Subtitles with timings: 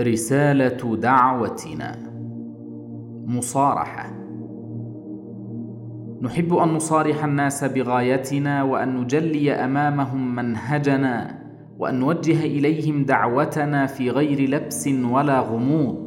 [0.00, 1.96] رسالة دعوتنا.
[3.26, 4.10] مصارحة.
[6.22, 11.38] نحب أن نصارح الناس بغايتنا وأن نجلي أمامهم منهجنا
[11.78, 16.06] وأن نوجه إليهم دعوتنا في غير لبس ولا غموض.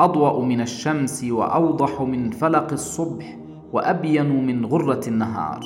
[0.00, 3.38] أضوأ من الشمس وأوضح من فلق الصبح
[3.72, 5.60] وأبين من غرة النهار.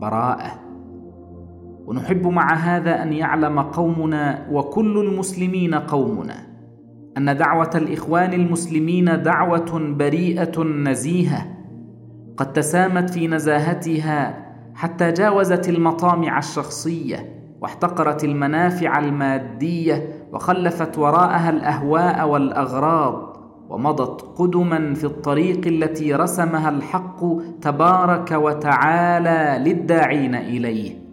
[0.00, 0.63] براءة.
[1.86, 6.36] ونحب مع هذا أن يعلم قومنا وكل المسلمين قومنا
[7.18, 11.46] أن دعوة الإخوان المسلمين دعوة بريئة نزيهة
[12.36, 14.44] قد تسامت في نزاهتها
[14.74, 23.36] حتى جاوزت المطامع الشخصية واحتقرت المنافع المادية وخلفت وراءها الأهواء والأغراض
[23.68, 27.20] ومضت قدما في الطريق التي رسمها الحق
[27.60, 31.03] تبارك وتعالى للداعين إليه.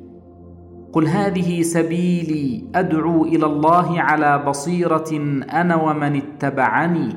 [0.93, 5.11] قل هذه سبيلي ادعو إلى الله على بصيره
[5.53, 7.15] أنا ومن اتبعني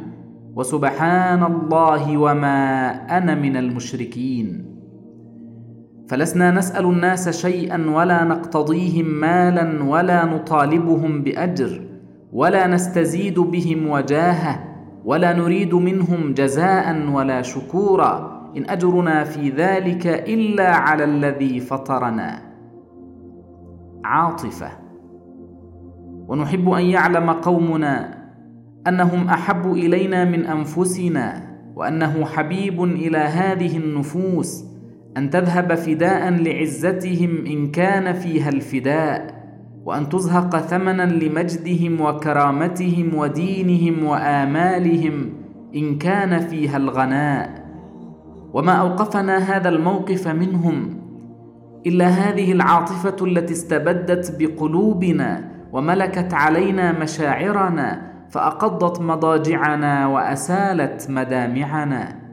[0.57, 4.65] وسبحان الله وما أنا من المشركين.
[6.09, 11.81] فلسنا نسال الناس شيئا ولا نقتضيهم مالا ولا نطالبهم باجر
[12.33, 14.65] ولا نستزيد بهم وجاهه
[15.05, 22.54] ولا نريد منهم جزاء ولا شكورا ان اجرنا في ذلك الا على الذي فطرنا.
[24.05, 24.69] عاطفة.
[26.29, 28.25] ونحب أن يعلم قومنا
[28.89, 34.65] أنهم أحب إلينا من أنفسنا وأنه حبيب إلى هذه النفوس
[35.17, 39.45] أن تذهب فداء لعزتهم إن كان فيها الفداء
[39.85, 45.33] وأن تزهق ثمنا لمجدهم وكرامتهم ودينهم وآمالهم
[45.75, 47.65] إن كان فيها الغناء.
[48.53, 51.04] وما أوقفنا هذا الموقف منهم
[51.87, 62.25] إلا هذه العاطفة التي استبدت بقلوبنا وملكت علينا مشاعرنا فأقضت مضاجعنا وأسالت مدامعنا.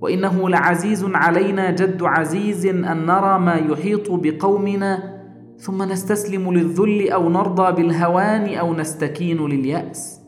[0.00, 5.20] وإنه لعزيز علينا جد عزيز أن نرى ما يحيط بقومنا
[5.58, 10.20] ثم نستسلم للذل أو نرضى بالهوان أو نستكين لليأس.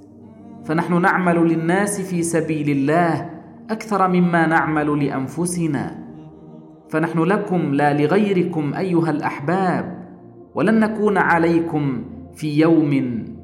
[0.64, 3.30] فنحن نعمل للناس في سبيل الله
[3.70, 6.02] أكثر مما نعمل لأنفسنا.
[6.92, 10.08] فنحن لكم لا لغيركم أيها الأحباب
[10.54, 12.04] ولن نكون عليكم
[12.34, 12.90] في يوم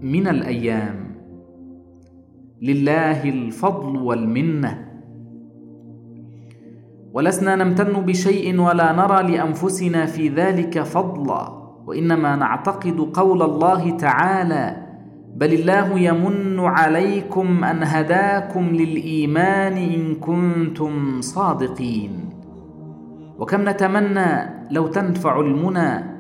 [0.03, 1.15] من الأيام.
[2.63, 4.89] لله الفضل والمنة.
[7.13, 11.53] ولسنا نمتن بشيء ولا نرى لأنفسنا في ذلك فضلا
[11.87, 14.77] وإنما نعتقد قول الله تعالى
[15.37, 22.28] بل الله يمن عليكم أن هداكم للإيمان إن كنتم صادقين.
[23.39, 26.19] وكم نتمنى لو تنفع المنى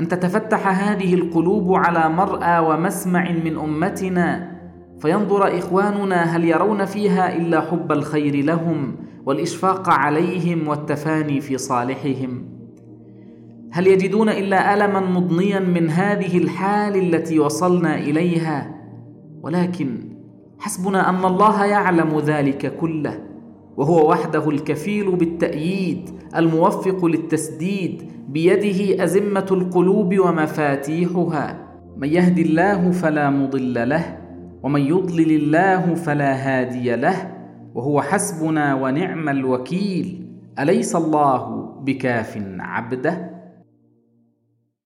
[0.00, 4.56] أن تتفتح هذه القلوب على مرأى ومسمع من أمتنا
[5.00, 8.96] فينظر إخواننا هل يرون فيها إلا حب الخير لهم
[9.26, 12.44] والإشفاق عليهم والتفاني في صالحهم.
[13.72, 18.74] هل يجدون إلا ألما مضنيا من هذه الحال التي وصلنا إليها؟
[19.42, 19.98] ولكن
[20.58, 23.20] حسبنا أن الله يعلم ذلك كله.
[23.76, 31.66] وهو وحده الكفيل بالتأييد الموفق للتسديد بيده أزمة القلوب ومفاتيحها.
[31.96, 34.18] من يهد الله فلا مضل له
[34.62, 37.32] ومن يضلل الله فلا هادي له
[37.74, 40.26] وهو حسبنا ونعم الوكيل.
[40.58, 43.35] أليس الله بكاف عبده؟